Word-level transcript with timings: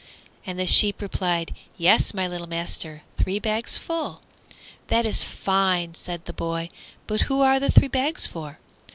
And 0.47 0.57
the 0.57 0.65
sheep 0.65 0.99
replied, 0.99 1.53
"Yes 1.77 2.11
my 2.11 2.27
little 2.27 2.47
master, 2.49 3.03
three 3.19 3.37
bags 3.37 3.77
full!" 3.77 4.23
"That 4.87 5.05
is 5.05 5.21
fine!" 5.23 5.93
said 5.93 6.25
the 6.25 6.33
boy; 6.33 6.69
"but 7.05 7.21
who 7.29 7.41
are 7.41 7.59
the 7.59 7.69
three 7.69 7.87
bags 7.87 8.25
for?" 8.25 8.57